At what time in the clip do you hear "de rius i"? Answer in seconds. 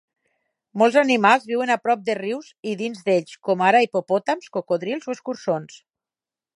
2.09-2.75